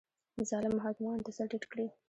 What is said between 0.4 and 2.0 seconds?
ظالمو حاکمانو ته سر ټیټ کړي